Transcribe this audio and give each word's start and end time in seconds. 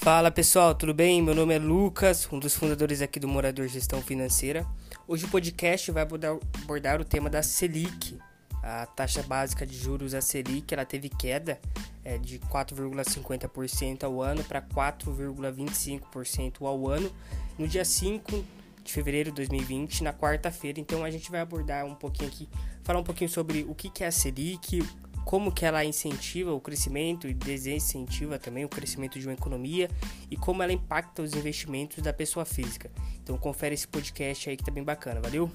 Fala 0.00 0.30
pessoal, 0.30 0.74
tudo 0.74 0.94
bem? 0.94 1.20
Meu 1.20 1.34
nome 1.34 1.54
é 1.54 1.58
Lucas, 1.58 2.26
um 2.32 2.38
dos 2.38 2.56
fundadores 2.56 3.02
aqui 3.02 3.20
do 3.20 3.28
Morador 3.28 3.68
Gestão 3.68 4.00
Financeira. 4.00 4.64
Hoje 5.06 5.26
o 5.26 5.28
podcast 5.28 5.92
vai 5.92 6.02
abordar, 6.02 6.98
o 6.98 7.04
tema 7.04 7.28
da 7.28 7.42
Selic. 7.42 8.18
A 8.62 8.86
taxa 8.86 9.22
básica 9.22 9.66
de 9.66 9.76
juros, 9.76 10.14
a 10.14 10.22
Selic, 10.22 10.72
ela 10.72 10.86
teve 10.86 11.10
queda 11.10 11.60
é, 12.02 12.16
de 12.16 12.38
4,50% 12.38 14.04
ao 14.04 14.22
ano 14.22 14.42
para 14.42 14.62
4,25% 14.62 16.62
ao 16.62 16.88
ano 16.88 17.12
no 17.58 17.68
dia 17.68 17.84
5 17.84 18.42
de 18.82 18.92
fevereiro 18.94 19.28
de 19.28 19.36
2020, 19.36 20.02
na 20.02 20.14
quarta-feira. 20.14 20.80
Então 20.80 21.04
a 21.04 21.10
gente 21.10 21.30
vai 21.30 21.40
abordar 21.40 21.84
um 21.84 21.94
pouquinho 21.94 22.30
aqui, 22.30 22.48
falar 22.82 23.00
um 23.00 23.04
pouquinho 23.04 23.28
sobre 23.28 23.66
o 23.68 23.74
que 23.74 24.02
é 24.02 24.06
a 24.06 24.10
Selic, 24.10 24.82
como 25.30 25.52
que 25.52 25.64
ela 25.64 25.84
incentiva 25.84 26.52
o 26.52 26.60
crescimento 26.60 27.28
e 27.28 27.32
desincentiva 27.32 28.36
também 28.36 28.64
o 28.64 28.68
crescimento 28.68 29.16
de 29.16 29.28
uma 29.28 29.32
economia 29.32 29.88
e 30.28 30.36
como 30.36 30.60
ela 30.60 30.72
impacta 30.72 31.22
os 31.22 31.34
investimentos 31.34 32.02
da 32.02 32.12
pessoa 32.12 32.44
física. 32.44 32.90
Então 33.22 33.38
confere 33.38 33.72
esse 33.72 33.86
podcast 33.86 34.50
aí 34.50 34.56
que 34.56 34.64
tá 34.64 34.72
bem 34.72 34.82
bacana, 34.82 35.20
valeu? 35.20 35.48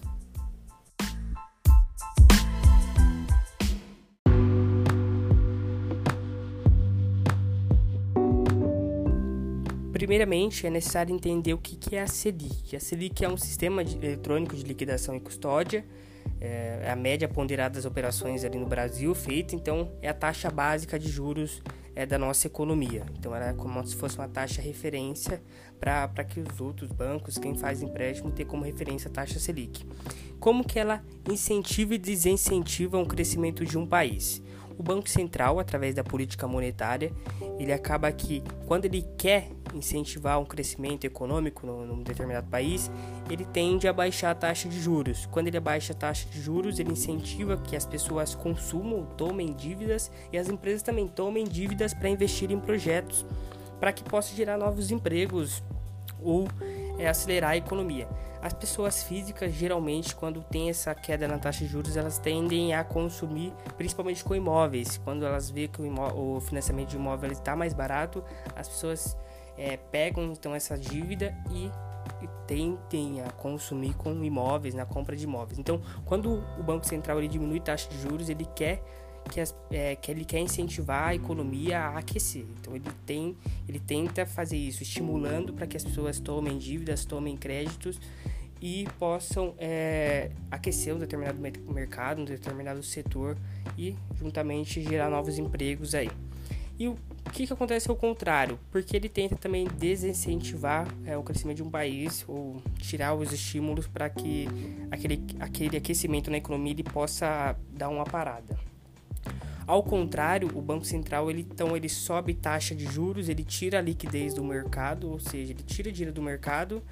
Primeiramente, 9.91 10.65
é 10.65 10.69
necessário 10.69 11.13
entender 11.13 11.53
o 11.53 11.57
que 11.57 11.97
é 11.97 12.01
a 12.01 12.07
Selic. 12.07 12.77
A 12.77 12.79
Selic 12.79 13.25
é 13.25 13.27
um 13.27 13.35
sistema 13.35 13.81
eletrônico 13.81 14.55
de 14.55 14.63
liquidação 14.63 15.17
e 15.17 15.19
custódia 15.19 15.85
é, 16.39 16.81
é 16.83 16.91
a 16.91 16.95
média 16.95 17.27
ponderada 17.27 17.75
das 17.75 17.85
operações 17.85 18.43
ali 18.43 18.57
no 18.57 18.65
Brasil 18.65 19.13
feita, 19.15 19.55
então 19.55 19.91
é 20.01 20.09
a 20.09 20.13
taxa 20.13 20.49
básica 20.49 20.99
de 20.99 21.09
juros 21.09 21.61
é, 21.95 22.05
da 22.05 22.17
nossa 22.17 22.47
economia. 22.47 23.05
Então 23.17 23.33
era 23.33 23.53
como 23.53 23.85
se 23.85 23.95
fosse 23.95 24.17
uma 24.17 24.27
taxa 24.27 24.61
referência 24.61 25.41
para 25.79 26.23
que 26.23 26.39
os 26.39 26.59
outros 26.59 26.91
bancos, 26.91 27.37
quem 27.37 27.55
faz 27.55 27.81
empréstimo, 27.81 28.31
tenha 28.31 28.47
como 28.47 28.63
referência 28.63 29.09
a 29.09 29.11
taxa 29.11 29.39
Selic. 29.39 29.85
Como 30.39 30.63
que 30.63 30.77
ela 30.77 31.03
incentiva 31.29 31.95
e 31.95 31.97
desincentiva 31.97 32.97
o 32.97 33.05
crescimento 33.05 33.65
de 33.65 33.77
um 33.77 33.87
país? 33.87 34.43
O 34.77 34.83
Banco 34.83 35.09
Central, 35.09 35.59
através 35.59 35.95
da 35.95 36.03
política 36.03 36.47
monetária, 36.47 37.11
ele 37.57 37.71
acaba 37.71 38.11
que 38.11 38.43
quando 38.65 38.85
ele 38.85 39.05
quer 39.17 39.49
incentivar 39.73 40.39
um 40.39 40.45
crescimento 40.45 41.05
econômico 41.05 41.65
num 41.65 42.01
determinado 42.01 42.47
país, 42.47 42.89
ele 43.29 43.45
tende 43.45 43.87
a 43.87 43.93
baixar 43.93 44.31
a 44.31 44.35
taxa 44.35 44.69
de 44.69 44.79
juros. 44.79 45.25
Quando 45.27 45.47
ele 45.47 45.57
abaixa 45.57 45.93
a 45.93 45.95
taxa 45.95 46.27
de 46.29 46.41
juros, 46.41 46.79
ele 46.79 46.91
incentiva 46.91 47.57
que 47.57 47.75
as 47.75 47.85
pessoas 47.85 48.35
consumam, 48.35 49.05
tomem 49.17 49.53
dívidas 49.53 50.11
e 50.31 50.37
as 50.37 50.49
empresas 50.49 50.81
também 50.81 51.07
tomem 51.07 51.45
dívidas 51.45 51.93
para 51.93 52.09
investir 52.09 52.51
em 52.51 52.59
projetos 52.59 53.25
para 53.79 53.91
que 53.91 54.03
possa 54.03 54.35
gerar 54.35 54.57
novos 54.57 54.91
empregos 54.91 55.63
ou 56.21 56.47
é, 56.97 57.07
acelerar 57.07 57.51
a 57.51 57.57
economia. 57.57 58.07
As 58.41 58.53
pessoas 58.53 59.01
físicas, 59.01 59.51
geralmente, 59.53 60.15
quando 60.15 60.43
tem 60.43 60.69
essa 60.69 60.93
queda 60.93 61.27
na 61.27 61.39
taxa 61.39 61.65
de 61.65 61.67
juros, 61.67 61.97
elas 61.97 62.19
tendem 62.19 62.75
a 62.75 62.83
consumir, 62.83 63.51
principalmente 63.75 64.23
com 64.23 64.35
imóveis. 64.35 64.97
Quando 64.97 65.25
elas 65.25 65.49
veem 65.49 65.67
que 65.67 65.81
o, 65.81 66.35
o 66.35 66.39
financiamento 66.41 66.89
de 66.89 66.95
imóvel 66.95 67.31
está 67.31 67.55
mais 67.55 67.73
barato, 67.73 68.23
as 68.55 68.67
pessoas 68.67 69.17
é, 69.57 69.77
pegam 69.77 70.25
então 70.25 70.53
essa 70.53 70.77
dívida 70.77 71.35
e, 71.49 71.71
e 72.23 72.29
tentem 72.45 73.21
a 73.21 73.31
consumir 73.31 73.95
com 73.95 74.11
imóveis, 74.23 74.75
na 74.75 74.85
compra 74.85 75.15
de 75.15 75.23
imóveis. 75.23 75.57
Então, 75.57 75.81
quando 76.05 76.43
o 76.59 76.63
Banco 76.63 76.85
Central 76.85 77.17
ele 77.17 77.27
diminui 77.27 77.57
a 77.57 77.63
taxa 77.63 77.89
de 77.89 77.99
juros, 77.99 78.29
ele 78.29 78.45
quer 78.55 78.83
que, 79.29 79.39
as, 79.39 79.55
é, 79.71 79.95
que 79.95 80.11
ele 80.11 80.25
quer 80.25 80.39
incentivar 80.39 81.09
a 81.09 81.15
economia 81.15 81.79
a 81.79 81.97
aquecer. 81.99 82.45
Então 82.59 82.75
ele 82.75 82.89
tem, 83.05 83.35
ele 83.67 83.79
tenta 83.79 84.25
fazer 84.25 84.57
isso, 84.57 84.83
estimulando 84.83 85.53
para 85.53 85.67
que 85.67 85.77
as 85.77 85.83
pessoas 85.83 86.19
tomem 86.19 86.57
dívidas, 86.57 87.05
tomem 87.05 87.35
créditos 87.35 87.99
e 88.61 88.87
possam 88.97 89.53
é, 89.57 90.31
aquecer 90.49 90.95
um 90.95 90.99
determinado 90.99 91.39
mercado, 91.39 92.21
um 92.21 92.25
determinado 92.25 92.81
setor 92.81 93.37
e 93.77 93.95
juntamente 94.17 94.81
gerar 94.81 95.09
novos 95.09 95.37
empregos 95.37 95.93
aí. 95.93 96.09
E 96.77 96.87
o 96.87 96.97
que, 97.31 97.47
que 97.47 97.53
acontece 97.53 97.89
ao 97.89 97.95
contrário? 97.95 98.59
Porque 98.69 98.97
ele 98.97 99.07
tenta 99.07 99.35
também 99.35 99.65
desincentivar 99.77 100.87
é, 101.05 101.17
o 101.17 101.23
crescimento 101.23 101.57
de 101.57 101.63
um 101.63 101.69
país 101.69 102.25
ou 102.27 102.61
tirar 102.77 103.13
os 103.13 103.31
estímulos 103.31 103.87
para 103.87 104.09
que 104.09 104.47
aquele, 104.91 105.23
aquele 105.39 105.77
aquecimento 105.77 106.29
na 106.29 106.37
economia 106.37 106.73
ele 106.73 106.83
possa 106.83 107.55
dar 107.71 107.89
uma 107.89 108.03
parada. 108.03 108.57
Ao 109.67 109.81
contrário, 109.81 110.49
o 110.55 110.61
Banco 110.61 110.85
Central 110.85 111.29
ele 111.29 111.41
então 111.41 111.75
ele 111.75 111.89
sobe 111.89 112.33
taxa 112.33 112.75
de 112.75 112.85
juros, 112.85 113.29
ele 113.29 113.43
tira 113.43 113.79
a 113.79 113.81
liquidez 113.81 114.33
do 114.33 114.43
mercado, 114.43 115.09
ou 115.09 115.19
seja, 115.19 115.51
ele 115.53 115.63
tira 115.63 115.91
dinheiro 115.91 116.13
do 116.13 116.21
mercado 116.21 116.83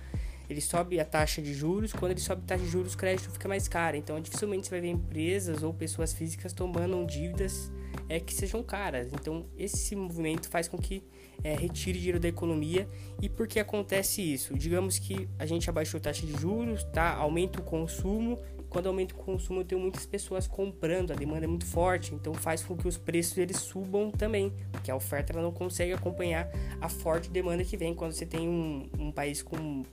ele 0.49 0.59
sobe 0.61 0.99
a 0.99 1.05
taxa 1.05 1.41
de 1.41 1.53
juros, 1.53 1.93
quando 1.93 2.11
ele 2.11 2.19
sobe 2.19 2.41
a 2.43 2.47
taxa 2.47 2.63
de 2.63 2.69
juros, 2.69 2.93
o 2.93 2.97
crédito 2.97 3.31
fica 3.31 3.47
mais 3.47 3.67
caro. 3.67 3.95
Então, 3.95 4.19
dificilmente 4.19 4.67
você 4.67 4.71
vai 4.71 4.81
ver 4.81 4.89
empresas 4.89 5.63
ou 5.63 5.73
pessoas 5.73 6.13
físicas 6.13 6.53
tomando 6.53 7.03
dívidas 7.05 7.71
é, 8.09 8.19
que 8.19 8.33
sejam 8.33 8.61
caras. 8.61 9.11
Então, 9.13 9.45
esse 9.57 9.95
movimento 9.95 10.49
faz 10.49 10.67
com 10.67 10.77
que 10.77 11.03
é, 11.43 11.55
retire 11.55 11.97
dinheiro 11.97 12.19
da 12.19 12.27
economia. 12.27 12.87
E 13.21 13.29
por 13.29 13.47
que 13.47 13.59
acontece 13.59 14.21
isso? 14.21 14.53
Digamos 14.53 14.99
que 14.99 15.29
a 15.39 15.45
gente 15.45 15.69
abaixou 15.69 15.97
a 15.97 16.01
taxa 16.01 16.25
de 16.25 16.33
juros, 16.33 16.83
tá? 16.85 17.15
aumenta 17.15 17.59
o 17.59 17.63
consumo. 17.63 18.37
Quando 18.73 18.87
aumenta 18.87 19.13
o 19.13 19.17
consumo, 19.17 19.61
eu 19.61 19.65
tenho 19.65 19.79
muitas 19.79 20.03
pessoas 20.03 20.47
comprando, 20.47 21.11
a 21.11 21.15
demanda 21.15 21.45
é 21.45 21.47
muito 21.47 21.65
forte, 21.65 22.15
então 22.15 22.33
faz 22.33 22.63
com 22.63 22.75
que 22.75 22.87
os 22.87 22.97
preços 22.97 23.37
eles 23.37 23.57
subam 23.57 24.09
também, 24.09 24.51
porque 24.71 24.89
a 24.89 24.95
oferta 24.95 25.31
ela 25.31 25.43
não 25.43 25.51
consegue 25.51 25.93
acompanhar 25.93 26.49
a 26.81 26.89
forte 26.89 27.29
demanda 27.29 27.63
que 27.63 27.77
vem 27.77 27.93
quando 27.93 28.13
você 28.13 28.25
tem 28.25 28.49
um, 28.49 28.89
um 28.97 29.11
país 29.11 29.43
com 29.43 29.85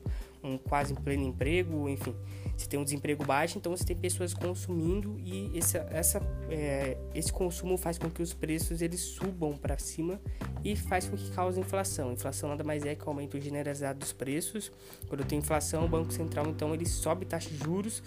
um 0.42 0.56
quase 0.56 0.94
pleno 0.94 1.24
emprego, 1.24 1.90
enfim, 1.90 2.16
você 2.56 2.66
tem 2.66 2.80
um 2.80 2.84
desemprego 2.84 3.22
baixo, 3.22 3.58
então 3.58 3.76
você 3.76 3.84
tem 3.84 3.94
pessoas 3.94 4.32
consumindo 4.32 5.18
e 5.18 5.54
esse, 5.54 5.76
essa, 5.76 6.22
é, 6.48 6.96
esse 7.14 7.30
consumo 7.30 7.76
faz 7.76 7.98
com 7.98 8.08
que 8.08 8.22
os 8.22 8.32
preços 8.32 8.80
eles 8.80 9.00
subam 9.00 9.58
para 9.58 9.76
cima 9.76 10.18
e 10.64 10.74
faz 10.74 11.06
com 11.06 11.18
que 11.18 11.30
cause 11.32 11.60
inflação. 11.60 12.12
Inflação 12.12 12.48
nada 12.48 12.64
mais 12.64 12.86
é 12.86 12.94
que 12.94 13.06
aumento 13.06 13.38
generalizado 13.38 13.98
dos 13.98 14.14
preços. 14.14 14.72
Quando 15.06 15.22
tem 15.22 15.38
inflação, 15.38 15.84
o 15.84 15.88
Banco 15.88 16.10
Central 16.12 16.46
então 16.46 16.72
ele 16.72 16.86
sobe 16.86 17.26
taxa 17.26 17.50
de 17.50 17.58
juros 17.58 18.02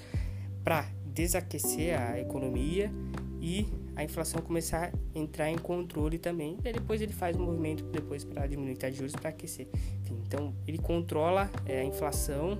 para 0.64 0.88
desaquecer 1.06 2.00
a 2.00 2.20
economia 2.20 2.92
e 3.40 3.68
a 3.96 4.04
inflação 4.04 4.42
começar 4.42 4.92
a 4.92 5.20
entrar 5.20 5.50
em 5.50 5.58
controle 5.58 6.18
também. 6.18 6.58
E 6.64 6.74
depois 6.74 7.02
ele 7.02 7.14
faz 7.14 7.36
um 7.36 7.46
movimento 7.46 7.84
depois 7.86 8.24
para 8.24 8.48
diminuir 8.48 8.78
de 8.78 8.92
juros 8.94 9.14
para 9.14 9.30
aquecer. 9.30 9.68
Enfim, 10.02 10.22
então 10.26 10.54
ele 10.68 10.78
controla 10.78 11.50
é, 11.66 11.82
a 11.82 11.84
inflação 11.84 12.58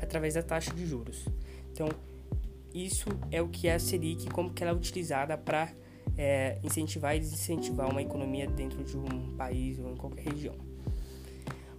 através 0.00 0.34
da 0.34 0.42
taxa 0.42 0.72
de 0.74 0.86
juros. 0.86 1.26
Então 1.72 1.88
isso 2.74 3.08
é 3.30 3.40
o 3.40 3.48
que 3.48 3.68
é 3.68 3.74
a 3.74 3.78
Selic, 3.78 4.28
como 4.30 4.52
que 4.52 4.62
ela 4.62 4.72
é 4.72 4.74
utilizada 4.74 5.38
para 5.38 5.70
é, 6.16 6.58
incentivar 6.62 7.16
e 7.16 7.20
desincentivar 7.20 7.90
uma 7.90 8.02
economia 8.02 8.46
dentro 8.46 8.82
de 8.82 8.96
um 8.96 9.36
país 9.36 9.78
ou 9.78 9.92
em 9.92 9.96
qualquer 9.96 10.24
região. 10.24 10.54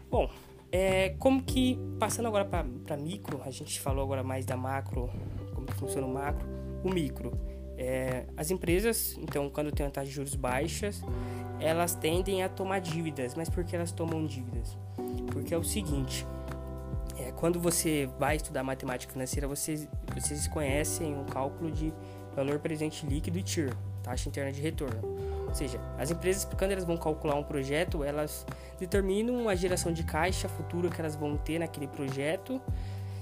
Bom, 0.10 0.30
é, 0.72 1.10
como 1.20 1.44
que 1.44 1.78
passando 2.00 2.28
agora 2.28 2.46
para 2.46 2.98
micro, 2.98 3.42
a 3.44 3.52
gente 3.52 3.80
falou 3.80 4.04
agora 4.04 4.24
mais 4.24 4.46
da 4.46 4.58
macro, 4.58 5.10
funciona 5.78 6.06
o 6.06 6.14
macro, 6.14 6.48
o 6.84 6.90
micro 6.90 7.32
é, 7.78 8.24
as 8.36 8.50
empresas, 8.50 9.16
então, 9.20 9.50
quando 9.52 9.72
tem 9.72 9.86
uma 9.86 9.92
taxa 9.92 10.08
de 10.08 10.14
juros 10.14 10.34
baixas, 10.34 11.02
elas 11.60 11.94
tendem 11.94 12.42
a 12.42 12.50
tomar 12.50 12.80
dívidas. 12.80 13.36
Mas 13.36 13.50
por 13.50 13.64
que 13.64 13.76
elas 13.76 13.92
tomam 13.92 14.26
dívidas? 14.26 14.76
Porque 15.32 15.54
é 15.54 15.58
o 15.58 15.64
seguinte: 15.64 16.26
é, 17.20 17.32
quando 17.34 17.60
você 17.60 18.10
vai 18.18 18.36
estudar 18.36 18.64
matemática 18.64 19.14
financeira, 19.14 19.48
vocês, 19.48 19.88
vocês 20.14 20.48
conhecem 20.48 21.16
o 21.20 21.24
cálculo 21.26 21.72
de 21.72 21.94
valor 22.36 22.58
presente 22.58 23.06
líquido 23.06 23.38
e 23.38 23.44
TIR, 23.44 23.78
taxa 24.02 24.28
interna 24.28 24.52
de 24.52 24.60
retorno. 24.60 25.00
Ou 25.48 25.54
seja, 25.54 25.80
as 25.98 26.10
empresas, 26.10 26.46
quando 26.58 26.72
elas 26.72 26.84
vão 26.84 26.98
calcular 26.98 27.36
um 27.36 27.44
projeto, 27.44 28.04
elas 28.04 28.46
determinam 28.80 29.48
a 29.48 29.56
geração 29.56 29.94
de 29.94 30.04
caixa 30.04 30.50
futura 30.50 30.90
que 30.90 31.00
elas 31.00 31.16
vão 31.16 31.38
ter 31.38 31.60
naquele 31.60 31.88
projeto 31.88 32.60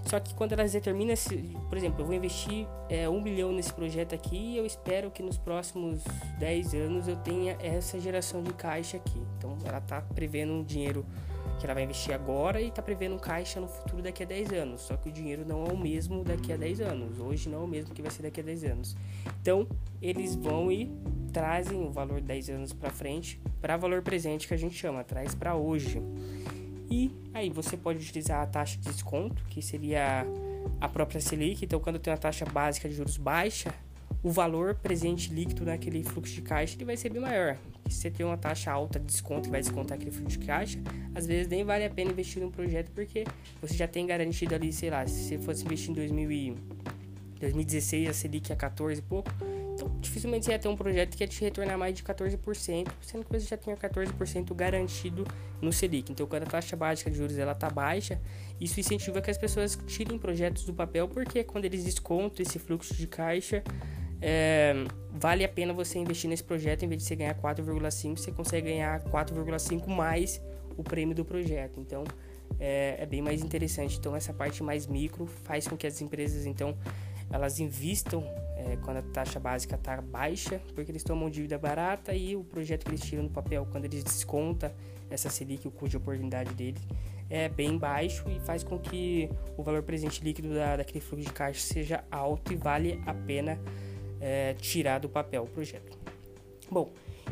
só 0.05 0.19
que 0.19 0.35
quando 0.35 0.53
elas 0.53 0.71
determinam, 0.71 1.13
esse, 1.13 1.35
por 1.67 1.77
exemplo, 1.77 2.01
eu 2.01 2.05
vou 2.05 2.15
investir 2.15 2.67
é, 2.89 3.09
um 3.09 3.19
milhão 3.19 3.51
nesse 3.51 3.73
projeto 3.73 4.13
aqui 4.13 4.37
e 4.37 4.57
eu 4.57 4.65
espero 4.65 5.09
que 5.09 5.23
nos 5.23 5.37
próximos 5.37 6.03
10 6.39 6.73
anos 6.75 7.07
eu 7.07 7.15
tenha 7.17 7.57
essa 7.59 7.99
geração 7.99 8.43
de 8.43 8.53
caixa 8.53 8.97
aqui. 8.97 9.19
Então 9.37 9.57
ela 9.65 9.79
está 9.79 10.01
prevendo 10.01 10.53
um 10.53 10.63
dinheiro 10.63 11.03
que 11.59 11.65
ela 11.65 11.73
vai 11.73 11.83
investir 11.83 12.13
agora 12.13 12.61
e 12.61 12.67
está 12.67 12.81
prevendo 12.81 13.15
um 13.15 13.19
caixa 13.19 13.59
no 13.59 13.67
futuro 13.67 14.03
daqui 14.03 14.21
a 14.21 14.25
10 14.27 14.53
anos. 14.53 14.81
Só 14.81 14.95
que 14.95 15.09
o 15.09 15.11
dinheiro 15.11 15.43
não 15.43 15.65
é 15.65 15.71
o 15.71 15.77
mesmo 15.77 16.23
daqui 16.23 16.53
a 16.53 16.57
10 16.57 16.81
anos. 16.81 17.19
Hoje 17.19 17.49
não 17.49 17.61
é 17.61 17.63
o 17.63 17.67
mesmo 17.67 17.93
que 17.93 18.01
vai 18.01 18.11
ser 18.11 18.21
daqui 18.21 18.41
a 18.41 18.43
10 18.43 18.63
anos. 18.65 18.95
Então 19.41 19.67
eles 19.99 20.35
vão 20.35 20.71
e 20.71 20.91
trazem 21.33 21.83
o 21.83 21.89
valor 21.89 22.21
10 22.21 22.49
anos 22.49 22.73
para 22.73 22.91
frente 22.91 23.41
para 23.59 23.75
valor 23.75 24.03
presente 24.03 24.47
que 24.47 24.53
a 24.53 24.57
gente 24.57 24.75
chama, 24.75 25.03
traz 25.03 25.33
para 25.33 25.55
hoje. 25.55 25.99
E 26.89 27.11
aí 27.33 27.49
você 27.49 27.75
pode 27.75 27.99
utilizar 27.99 28.41
a 28.41 28.45
taxa 28.45 28.77
de 28.77 28.89
desconto, 28.89 29.43
que 29.49 29.61
seria 29.61 30.25
a 30.79 30.87
própria 30.87 31.19
Selic. 31.19 31.63
Então, 31.65 31.79
quando 31.79 31.99
tem 31.99 32.11
uma 32.11 32.17
taxa 32.17 32.45
básica 32.45 32.87
de 32.87 32.95
juros 32.95 33.17
baixa, 33.17 33.73
o 34.25 34.31
valor 34.31 34.75
presente 34.75 35.31
líquido 35.31 35.65
naquele 35.65 36.03
fluxo 36.03 36.33
de 36.33 36.41
caixa 36.41 36.75
ele 36.75 36.85
vai 36.85 36.97
ser 36.97 37.09
bem 37.09 37.21
maior. 37.21 37.57
Se 37.87 37.97
você 37.97 38.09
tem 38.09 38.25
uma 38.25 38.37
taxa 38.37 38.71
alta 38.71 38.99
de 38.99 39.05
desconto 39.05 39.47
e 39.47 39.51
vai 39.51 39.61
descontar 39.61 39.95
aquele 39.95 40.11
fluxo 40.11 40.39
de 40.39 40.45
caixa, 40.45 40.79
às 41.13 41.27
vezes 41.27 41.47
nem 41.47 41.63
vale 41.63 41.85
a 41.85 41.89
pena 41.89 42.11
investir 42.11 42.41
num 42.41 42.49
projeto 42.49 42.89
porque 42.91 43.23
você 43.61 43.75
já 43.75 43.87
tem 43.87 44.05
garantido 44.07 44.55
ali, 44.55 44.73
sei 44.73 44.89
lá, 44.89 45.05
se 45.05 45.25
você 45.25 45.37
fosse 45.37 45.63
investir 45.63 45.91
em 45.91 45.93
2000 45.93 46.31
e 46.31 46.55
2016 47.39 48.09
a 48.09 48.13
Selic 48.13 48.51
é 48.51 48.55
14 48.55 48.99
e 48.99 49.03
pouco, 49.03 49.29
dificilmente 50.05 50.45
você 50.45 50.51
ia 50.51 50.59
ter 50.59 50.67
um 50.67 50.75
projeto 50.75 51.15
que 51.15 51.23
ia 51.23 51.27
te 51.27 51.41
retornar 51.41 51.77
mais 51.77 51.93
de 51.93 52.03
14%, 52.03 52.87
sendo 53.01 53.25
que 53.25 53.31
você 53.31 53.45
já 53.45 53.57
tinha 53.57 53.75
14% 53.75 54.53
garantido 54.53 55.25
no 55.61 55.73
Selic. 55.73 56.11
Então 56.11 56.25
quando 56.25 56.43
a 56.43 56.45
taxa 56.45 56.75
básica 56.75 57.11
de 57.11 57.17
juros 57.17 57.37
ela 57.37 57.53
tá 57.53 57.69
baixa, 57.69 58.19
isso 58.59 58.79
incentiva 58.79 59.21
que 59.21 59.29
as 59.29 59.37
pessoas 59.37 59.77
tirem 59.87 60.17
projetos 60.17 60.63
do 60.63 60.73
papel, 60.73 61.07
porque 61.07 61.43
quando 61.43 61.65
eles 61.65 61.83
descontam 61.83 62.41
esse 62.41 62.57
fluxo 62.59 62.93
de 62.95 63.07
caixa, 63.07 63.63
é, 64.21 64.73
vale 65.11 65.43
a 65.43 65.49
pena 65.49 65.73
você 65.73 65.99
investir 65.99 66.29
nesse 66.29 66.43
projeto, 66.43 66.83
em 66.83 66.87
vez 66.87 67.01
de 67.01 67.07
você 67.07 67.15
ganhar 67.15 67.35
4,5, 67.35 68.17
você 68.17 68.31
consegue 68.31 68.69
ganhar 68.69 69.03
4,5 69.03 69.87
mais 69.87 70.41
o 70.77 70.83
prêmio 70.83 71.15
do 71.15 71.25
projeto. 71.25 71.79
Então 71.79 72.03
é, 72.59 72.97
é, 72.99 73.05
bem 73.05 73.21
mais 73.21 73.41
interessante. 73.41 73.97
Então 73.97 74.15
essa 74.15 74.33
parte 74.33 74.63
mais 74.63 74.87
micro 74.87 75.25
faz 75.25 75.67
com 75.67 75.75
que 75.75 75.87
as 75.87 76.01
empresas 76.01 76.45
então 76.45 76.77
elas 77.31 77.59
investam 77.59 78.23
é, 78.65 78.75
quando 78.77 78.97
a 78.97 79.01
taxa 79.01 79.39
básica 79.39 79.75
está 79.75 80.01
baixa, 80.01 80.59
porque 80.73 80.91
eles 80.91 81.03
tomam 81.03 81.29
dívida 81.29 81.57
barata 81.57 82.13
e 82.13 82.35
o 82.35 82.43
projeto 82.43 82.83
que 82.83 82.91
eles 82.91 83.01
tiram 83.01 83.23
no 83.23 83.29
papel, 83.29 83.67
quando 83.71 83.85
eles 83.85 84.03
descontam 84.03 84.71
essa 85.09 85.29
Selic, 85.29 85.67
o 85.67 85.71
custo 85.71 85.89
de 85.89 85.97
oportunidade 85.97 86.53
deles, 86.53 86.81
é 87.29 87.47
bem 87.47 87.77
baixo 87.77 88.27
e 88.29 88.39
faz 88.39 88.63
com 88.63 88.79
que 88.79 89.29
o 89.55 89.63
valor 89.63 89.83
presente 89.83 90.23
líquido 90.23 90.53
da, 90.53 90.77
daquele 90.77 90.99
fluxo 90.99 91.27
de 91.27 91.33
caixa 91.33 91.61
seja 91.61 92.03
alto 92.09 92.53
e 92.53 92.55
vale 92.55 93.01
a 93.05 93.13
pena 93.13 93.59
é, 94.19 94.53
tirar 94.55 94.99
do 94.99 95.09
papel 95.09 95.43
o 95.43 95.47
projeto. 95.47 95.97
Bom, 96.69 96.91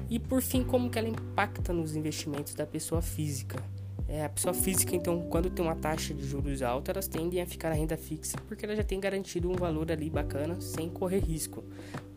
e 0.09 0.19
por 0.19 0.41
fim, 0.41 0.63
como 0.63 0.89
que 0.89 0.99
ela 0.99 1.07
impacta 1.07 1.73
nos 1.73 1.95
investimentos 1.95 2.53
da 2.53 2.65
pessoa 2.65 3.01
física? 3.01 3.63
É, 4.07 4.25
a 4.25 4.29
pessoa 4.29 4.53
física, 4.53 4.95
então, 4.95 5.21
quando 5.29 5.49
tem 5.49 5.63
uma 5.63 5.75
taxa 5.75 6.13
de 6.13 6.25
juros 6.25 6.61
alta, 6.61 6.91
elas 6.91 7.07
tendem 7.07 7.41
a 7.41 7.45
ficar 7.45 7.69
na 7.69 7.75
renda 7.75 7.95
fixa 7.95 8.37
porque 8.47 8.65
ela 8.65 8.75
já 8.75 8.83
tem 8.83 8.99
garantido 8.99 9.49
um 9.49 9.55
valor 9.55 9.91
ali 9.91 10.09
bacana 10.09 10.59
sem 10.59 10.89
correr 10.89 11.19
risco. 11.19 11.63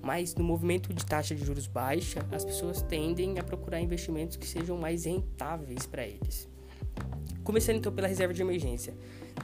Mas 0.02 0.34
no 0.34 0.44
movimento 0.44 0.92
de 0.92 1.04
taxa 1.04 1.34
de 1.34 1.44
juros 1.44 1.66
baixa, 1.66 2.26
as 2.32 2.44
pessoas 2.44 2.82
tendem 2.82 3.38
a 3.38 3.44
procurar 3.44 3.80
investimentos 3.80 4.36
que 4.36 4.46
sejam 4.46 4.76
mais 4.76 5.04
rentáveis 5.04 5.86
para 5.86 6.06
eles. 6.06 6.48
Começando 7.44 7.76
então 7.76 7.92
pela 7.92 8.08
reserva 8.08 8.34
de 8.34 8.42
emergência. 8.42 8.94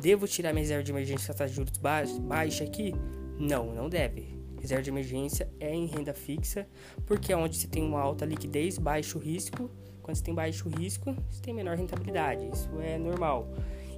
Devo 0.00 0.26
tirar 0.26 0.52
minha 0.52 0.62
reserva 0.62 0.82
de 0.82 0.90
emergência 0.90 1.26
com 1.28 1.32
a 1.32 1.36
taxa 1.36 1.50
de 1.50 1.56
juros 1.56 2.18
baixa 2.20 2.64
aqui? 2.64 2.92
Não, 3.38 3.72
não 3.72 3.88
deve. 3.88 4.36
Reserva 4.60 4.82
de 4.82 4.90
emergência 4.90 5.48
é 5.58 5.74
em 5.74 5.86
renda 5.86 6.12
fixa, 6.12 6.66
porque 7.06 7.32
é 7.32 7.36
onde 7.36 7.56
você 7.56 7.66
tem 7.66 7.82
uma 7.82 8.00
alta 8.00 8.24
liquidez, 8.24 8.78
baixo 8.78 9.18
risco 9.18 9.70
quando 10.02 10.16
você 10.16 10.22
tem 10.22 10.34
baixo 10.34 10.68
risco, 10.68 11.14
você 11.30 11.40
tem 11.40 11.54
menor 11.54 11.76
rentabilidade. 11.76 12.48
Isso 12.52 12.68
é 12.80 12.98
normal. 12.98 13.48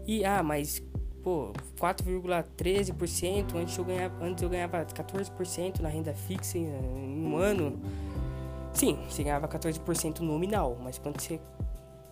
E, 0.07 0.25
ah, 0.25 0.43
mas, 0.43 0.83
pô, 1.23 1.53
4,13%, 1.79 3.55
antes 3.57 3.77
eu 3.77 3.85
ganhava, 3.85 4.25
antes 4.25 4.43
eu 4.43 4.49
ganhava 4.49 4.85
14% 4.85 5.81
na 5.81 5.89
renda 5.89 6.13
fixa 6.15 6.59
em, 6.59 6.67
em 6.67 7.27
um 7.27 7.37
ano. 7.37 7.81
Sim, 8.73 8.99
você 9.09 9.23
ganhava 9.23 9.49
14% 9.49 10.21
nominal, 10.21 10.77
mas 10.83 10.99
quando 10.99 11.21
você 11.21 11.41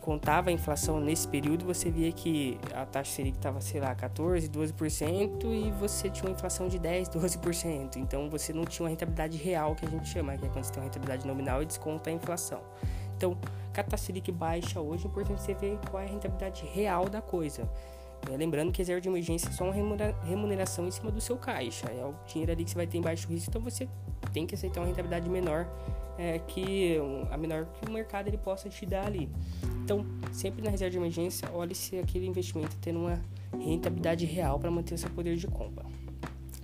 contava 0.02 0.50
a 0.50 0.52
inflação 0.52 1.00
nesse 1.00 1.26
período, 1.28 1.64
você 1.64 1.90
via 1.90 2.10
que 2.12 2.58
a 2.74 2.84
taxa 2.84 3.12
Selic 3.12 3.36
estava, 3.36 3.60
sei 3.60 3.80
lá, 3.80 3.94
14, 3.94 4.48
12% 4.48 5.44
e 5.44 5.70
você 5.70 6.10
tinha 6.10 6.28
uma 6.28 6.34
inflação 6.34 6.68
de 6.68 6.78
10, 6.78 7.08
12%. 7.08 7.96
Então 7.96 8.28
você 8.28 8.52
não 8.52 8.64
tinha 8.64 8.84
uma 8.84 8.90
rentabilidade 8.90 9.38
real 9.38 9.74
que 9.74 9.86
a 9.86 9.88
gente 9.88 10.08
chama, 10.08 10.36
que 10.36 10.44
é 10.44 10.48
quando 10.48 10.64
você 10.64 10.72
tem 10.72 10.82
uma 10.82 10.86
rentabilidade 10.86 11.26
nominal 11.26 11.62
e 11.62 11.66
desconta 11.66 12.10
a 12.10 12.12
inflação. 12.12 12.60
Então, 13.22 13.38
catar 13.72 13.96
Selic 13.96 14.32
baixa 14.32 14.80
hoje, 14.80 15.04
é 15.04 15.08
importante 15.08 15.40
você 15.40 15.54
ver 15.54 15.78
qual 15.88 16.02
é 16.02 16.06
a 16.06 16.08
rentabilidade 16.08 16.64
real 16.66 17.08
da 17.08 17.22
coisa. 17.22 17.70
É, 18.28 18.36
lembrando 18.36 18.72
que 18.72 18.78
reserva 18.78 19.00
de 19.00 19.08
emergência 19.08 19.48
é 19.48 19.52
só 19.52 19.62
uma 19.62 19.72
remuneração 20.24 20.88
em 20.88 20.90
cima 20.90 21.08
do 21.08 21.20
seu 21.20 21.36
caixa. 21.36 21.86
É 21.86 22.04
o 22.04 22.16
dinheiro 22.26 22.50
ali 22.50 22.64
que 22.64 22.70
você 22.70 22.76
vai 22.76 22.86
ter 22.88 22.98
em 22.98 23.00
baixo 23.00 23.28
risco, 23.28 23.48
então 23.48 23.62
você 23.62 23.88
tem 24.32 24.44
que 24.44 24.56
aceitar 24.56 24.80
uma 24.80 24.88
rentabilidade 24.88 25.30
menor 25.30 25.68
é, 26.18 26.40
que 26.40 26.96
a 27.30 27.36
menor 27.36 27.66
que 27.66 27.88
o 27.88 27.92
mercado 27.92 28.26
ele 28.26 28.38
possa 28.38 28.68
te 28.68 28.84
dar 28.84 29.06
ali. 29.06 29.30
Então, 29.84 30.04
sempre 30.32 30.60
na 30.60 30.70
reserva 30.70 30.90
de 30.90 30.96
emergência, 30.96 31.48
olhe 31.52 31.76
se 31.76 31.96
aquele 32.00 32.26
investimento 32.26 32.76
tem 32.78 32.96
uma 32.96 33.22
rentabilidade 33.56 34.26
real 34.26 34.58
para 34.58 34.68
manter 34.68 34.94
o 34.94 34.98
seu 34.98 35.10
poder 35.10 35.36
de 35.36 35.46
compra. 35.46 35.86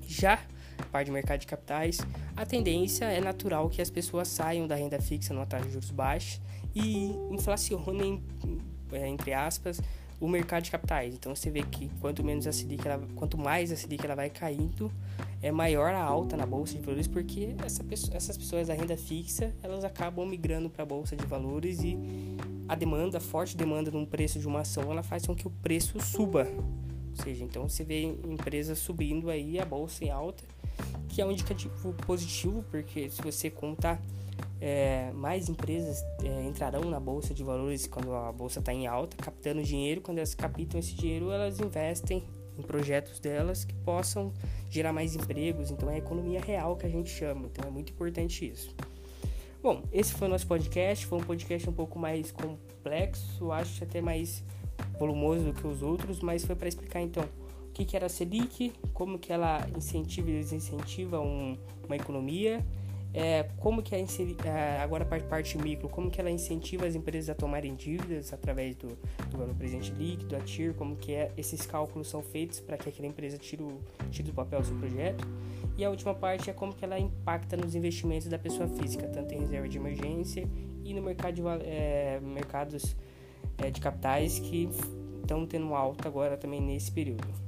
Já 0.08 0.40
parte 0.88 1.06
de 1.06 1.12
mercado 1.12 1.40
de 1.40 1.46
capitais, 1.46 1.99
a 2.37 2.44
tendência 2.44 3.05
é 3.05 3.20
natural 3.20 3.69
que 3.69 3.81
as 3.81 3.90
pessoas 3.90 4.29
saiam 4.29 4.67
da 4.67 4.75
renda 4.75 5.00
fixa 5.00 5.32
numa 5.32 5.46
taxa 5.46 5.67
de 5.67 5.73
juros 5.73 5.90
baixa 5.90 6.40
e 6.75 7.14
inflacionem, 7.31 8.23
é, 8.93 9.08
entre 9.08 9.32
aspas, 9.32 9.81
o 10.20 10.29
mercado 10.29 10.64
de 10.64 10.70
capitais. 10.70 11.14
Então 11.14 11.35
você 11.35 11.50
vê 11.50 11.62
que 11.62 11.88
quanto 12.00 12.25
menos 12.25 12.46
a 12.46 12.52
Selic, 12.52 12.87
ela, 12.87 13.06
quanto 13.14 13.38
mais 13.38 13.70
a 13.70 13.76
Selic 13.76 14.05
ela 14.05 14.14
vai 14.14 14.31
caindo, 14.31 14.90
é 15.40 15.52
maior 15.52 15.93
a 15.94 16.02
alta 16.02 16.37
na 16.37 16.44
bolsa 16.44 16.75
de 16.75 16.81
valores, 16.81 17.06
porque 17.06 17.55
essa 17.64 17.85
pessoa, 17.85 18.17
essas 18.17 18.37
pessoas 18.37 18.67
da 18.67 18.75
renda 18.75 18.96
fixa 18.96 19.55
elas 19.62 19.85
acabam 19.85 20.26
migrando 20.26 20.69
para 20.69 20.82
a 20.82 20.87
bolsa 20.87 21.14
de 21.14 21.25
valores 21.26 21.81
e 21.82 21.96
a 22.69 22.75
demanda, 22.75 23.19
a 23.19 23.20
forte 23.20 23.56
demanda 23.56 23.90
num 23.90 24.05
preço 24.05 24.38
de 24.38 24.46
uma 24.46 24.61
ação, 24.61 24.90
ela 24.90 25.02
faz 25.02 25.25
com 25.25 25.35
que 25.35 25.46
o 25.46 25.50
preço 25.50 25.99
suba. 26.00 26.46
Ou 27.17 27.25
seja, 27.25 27.44
então 27.44 27.69
você 27.69 27.82
vê 27.82 28.02
empresas 28.02 28.79
subindo 28.79 29.31
aí, 29.31 29.58
a 29.58 29.64
bolsa 29.64 30.05
em 30.05 30.11
alta 30.11 30.44
que 31.19 31.23
é 31.23 31.26
um 31.26 31.32
indicativo 31.32 31.93
positivo, 32.06 32.65
porque 32.70 33.11
se 33.11 33.20
você 33.20 33.50
contar, 33.50 34.00
é, 34.61 35.11
mais 35.15 35.49
empresas 35.49 36.00
é, 36.23 36.44
entrarão 36.44 36.82
na 36.82 37.00
bolsa 37.00 37.35
de 37.35 37.43
valores 37.43 37.88
quando 37.88 38.15
a 38.15 38.31
bolsa 38.31 38.61
está 38.61 38.73
em 38.73 38.87
alta, 38.87 39.17
captando 39.17 39.61
dinheiro. 39.61 40.00
Quando 40.00 40.19
elas 40.19 40.32
captam 40.32 40.79
esse 40.79 40.94
dinheiro, 40.94 41.32
elas 41.32 41.59
investem 41.59 42.23
em 42.56 42.62
projetos 42.62 43.19
delas 43.19 43.65
que 43.65 43.75
possam 43.75 44.32
gerar 44.70 44.93
mais 44.93 45.17
empregos. 45.17 45.73
Então 45.73 45.91
é 45.91 45.94
a 45.94 45.99
economia 45.99 46.41
real 46.41 46.76
que 46.76 46.87
a 46.87 46.88
gente 46.88 47.11
chama. 47.11 47.47
Então 47.47 47.69
é 47.69 47.73
muito 47.73 47.91
importante 47.91 48.49
isso. 48.49 48.73
Bom, 49.61 49.82
esse 49.93 50.12
foi 50.12 50.29
o 50.29 50.31
nosso 50.31 50.47
podcast. 50.47 51.05
Foi 51.05 51.19
um 51.19 51.25
podcast 51.25 51.69
um 51.69 51.73
pouco 51.73 51.99
mais 51.99 52.31
complexo, 52.31 53.50
acho 53.50 53.82
até 53.82 54.00
mais 54.00 54.44
volumoso 54.97 55.47
do 55.47 55.53
que 55.53 55.67
os 55.67 55.82
outros, 55.82 56.21
mas 56.21 56.44
foi 56.44 56.55
para 56.55 56.69
explicar 56.69 57.00
então 57.00 57.25
que, 57.78 57.84
que 57.84 57.96
era 57.96 58.06
a 58.06 58.08
Selic, 58.08 58.72
como 58.92 59.19
que 59.19 59.32
ela 59.32 59.64
incentiva 59.76 60.28
e 60.30 60.34
desincentiva 60.34 61.20
um, 61.20 61.56
uma 61.86 61.94
economia, 61.94 62.64
é, 63.14 63.44
como 63.58 63.82
que 63.82 63.94
a 63.94 63.98
é, 63.98 64.80
agora 64.80 65.04
a 65.04 65.20
parte 65.20 65.56
micro, 65.56 65.88
como 65.88 66.11
que 66.11 66.20
ela 66.20 66.30
incentiva 66.30 66.87
as 66.87 66.97
empresas 66.97 67.30
a 67.30 67.35
tomarem 67.35 67.76
dívidas 67.76 68.32
através 68.32 68.75
do, 68.75 68.88
do 69.30 69.38
valor 69.38 69.54
presente 69.54 69.92
líquido, 69.92 70.35
a 70.35 70.40
TIR, 70.40 70.75
como 70.75 70.97
que 70.97 71.14
é, 71.14 71.30
esses 71.37 71.64
cálculos 71.64 72.08
são 72.08 72.20
feitos 72.20 72.58
para 72.58 72.76
que 72.76 72.88
aquela 72.88 73.06
empresa 73.06 73.38
tire, 73.38 73.62
o, 73.62 73.80
tire 74.11 74.28
do 74.28 74.35
papel 74.35 74.58
o 74.58 74.64
seu 74.64 74.76
projeto. 74.76 75.26
E 75.76 75.85
a 75.85 75.90
última 75.90 76.14
parte 76.14 76.50
é 76.50 76.52
como 76.52 76.75
que 76.75 76.85
ela 76.85 76.99
impacta 76.99 77.56
nos 77.56 77.76
investimentos 77.76 78.26
da 78.26 78.38
pessoa 78.38 78.68
física, 78.68 79.06
tanto 79.06 79.32
em 79.35 79.38
reserva 79.38 79.68
de 79.68 79.78
emergência 79.78 80.49
e 80.85 80.92
no 80.92 81.00
mercado 81.00 81.35
de, 81.35 81.42
é, 81.64 82.18
mercados 82.20 82.97
é, 83.58 83.70
de 83.70 83.80
capitais 83.80 84.40
que 84.40 84.68
estão 85.20 85.47
tendo 85.47 85.73
alta 85.75 86.08
agora 86.08 86.37
também 86.37 86.61
nesse 86.61 86.90
período. 86.90 87.48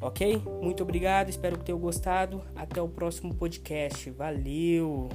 Ok? 0.00 0.42
Muito 0.62 0.82
obrigado, 0.82 1.28
espero 1.28 1.58
que 1.58 1.64
tenham 1.64 1.78
gostado. 1.78 2.42
Até 2.54 2.80
o 2.80 2.88
próximo 2.88 3.34
podcast. 3.34 4.10
Valeu! 4.10 5.08